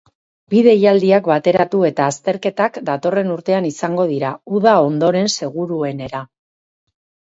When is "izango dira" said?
3.71-4.35